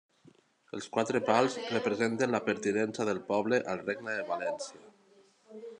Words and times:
Els 0.77 0.87
quatre 0.95 1.21
pals 1.27 1.57
representen 1.73 2.33
la 2.37 2.41
pertinença 2.49 3.07
del 3.11 3.21
poble 3.31 3.61
al 3.75 3.87
Regne 3.87 4.17
de 4.23 4.27
València. 4.33 4.85